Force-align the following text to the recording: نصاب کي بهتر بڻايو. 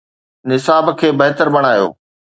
نصاب 0.49 0.85
کي 0.99 1.09
بهتر 1.19 1.47
بڻايو. 1.55 1.87